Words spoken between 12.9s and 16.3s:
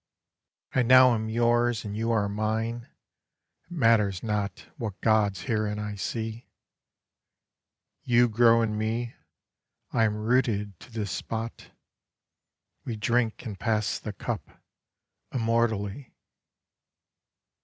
drink and pass the cup, immortally.